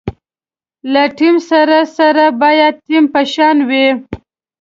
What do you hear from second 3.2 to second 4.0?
شان وي.